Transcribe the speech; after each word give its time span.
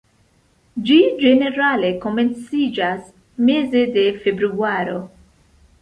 Ĝi 0.87 0.95
ĝenerale 1.23 1.93
komenciĝas 2.07 3.07
meze 3.51 3.87
de 3.99 4.11
februaro. 4.27 5.01